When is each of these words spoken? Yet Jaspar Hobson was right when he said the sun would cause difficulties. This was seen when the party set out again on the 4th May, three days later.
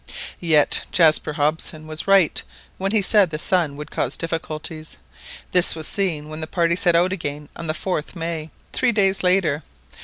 Yet 0.39 0.87
Jaspar 0.91 1.33
Hobson 1.33 1.85
was 1.85 2.07
right 2.07 2.41
when 2.79 2.91
he 2.91 3.03
said 3.03 3.29
the 3.29 3.37
sun 3.37 3.75
would 3.75 3.91
cause 3.91 4.17
difficulties. 4.17 4.97
This 5.51 5.75
was 5.75 5.85
seen 5.87 6.27
when 6.27 6.41
the 6.41 6.47
party 6.47 6.75
set 6.75 6.95
out 6.95 7.13
again 7.13 7.49
on 7.55 7.67
the 7.67 7.73
4th 7.73 8.15
May, 8.15 8.49
three 8.73 8.93
days 8.93 9.21
later. 9.21 9.61